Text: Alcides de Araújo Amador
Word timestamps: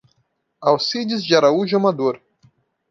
Alcides 0.63 1.23
de 1.27 1.35
Araújo 1.35 1.77
Amador 1.77 2.19